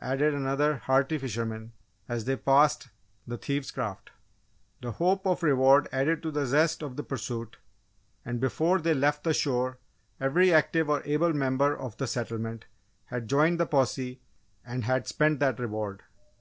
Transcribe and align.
added 0.00 0.34
another 0.34 0.78
hearty 0.78 1.18
fisherman, 1.18 1.70
as 2.08 2.24
they 2.24 2.34
passed 2.34 2.88
the 3.28 3.38
thieves' 3.38 3.70
craft. 3.70 4.10
The 4.80 4.90
hope 4.90 5.24
of 5.24 5.44
reward 5.44 5.88
added 5.92 6.20
to 6.24 6.32
the 6.32 6.46
zest 6.46 6.82
of 6.82 6.96
the 6.96 7.04
pursuit 7.04 7.58
and 8.24 8.40
before 8.40 8.80
they 8.80 8.92
left 8.94 9.22
the 9.22 9.32
shore 9.32 9.78
every 10.20 10.52
active 10.52 10.90
or 10.90 11.00
able 11.04 11.32
member 11.32 11.78
of 11.78 11.96
the 11.96 12.08
settlement 12.08 12.64
had 13.04 13.28
joined 13.30 13.60
the 13.60 13.66
posse 13.66 14.20
and 14.66 14.82
had 14.82 15.06
spent 15.06 15.38
that 15.38 15.60
reward! 15.60 16.02